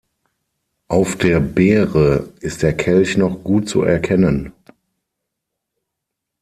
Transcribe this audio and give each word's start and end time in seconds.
Auf 0.87 1.15
der 1.15 1.39
Beere 1.39 2.31
ist 2.39 2.63
der 2.63 2.73
Kelch 2.75 3.17
noch 3.17 3.43
gut 3.43 3.69
zu 3.69 3.83
erkennen. 3.83 4.51